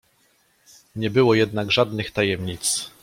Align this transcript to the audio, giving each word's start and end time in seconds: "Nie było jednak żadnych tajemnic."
"Nie 0.95 1.09
było 1.09 1.33
jednak 1.35 1.71
żadnych 1.71 2.11
tajemnic." 2.11 2.91